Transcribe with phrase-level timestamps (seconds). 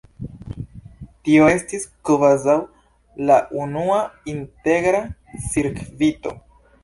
[1.27, 2.55] Tio estis kvazaŭ
[3.31, 3.99] la unua
[4.35, 5.03] integra
[5.51, 6.35] cirkvito.